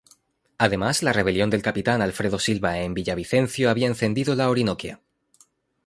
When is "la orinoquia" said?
4.33-4.99